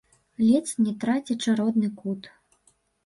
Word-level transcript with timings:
Ледзь 0.45 0.71
не 0.85 0.93
трацячы 1.03 1.51
родны 1.59 1.89
кут. 1.99 2.21